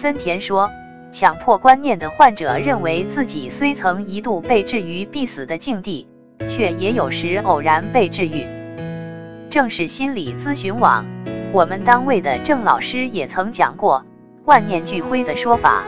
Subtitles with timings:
[0.00, 0.70] 森田说
[1.10, 6.06] 强迫观念的患者认为自己虽曾一度被置于必死的境地
[6.46, 8.46] 却也有时偶然被治愈。
[9.50, 11.04] 正是心理咨询网
[11.52, 14.06] 我们单位的郑老师也曾讲过
[14.44, 15.82] 万念俱灰的说法